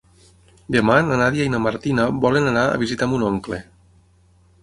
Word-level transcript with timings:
Demà 0.75 0.95
na 1.09 1.17
Nàdia 1.19 1.45
i 1.49 1.51
na 1.55 1.59
Martina 1.65 2.07
volen 2.25 2.51
anar 2.53 2.65
a 2.71 2.79
visitar 2.85 3.09
mon 3.13 3.27
oncle. 3.31 3.61